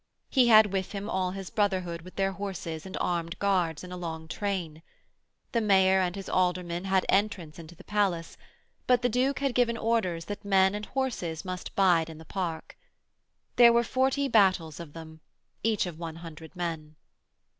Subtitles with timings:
[0.31, 3.97] He had with him all his brotherhood with their horses and armed guards in a
[3.97, 4.81] long train.
[5.51, 8.35] The mayor and his aldermen had entrance into the palace,
[8.87, 12.79] but the Duke had given orders that men and horses must bide in the park.
[13.57, 15.19] There were forty battles of them,
[15.61, 16.95] each of one hundred men.